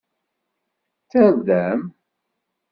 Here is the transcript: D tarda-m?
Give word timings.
D 0.99 1.03
tarda-m? 1.11 1.81